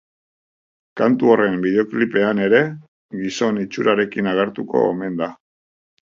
[0.99, 2.61] Kantu horren bideoklipean ere
[3.19, 5.29] gizon itxurarekin agertuko omen da.